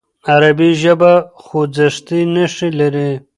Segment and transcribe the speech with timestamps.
[0.29, 1.13] عربي ژبه
[1.43, 3.11] خوځښتي نښې لري.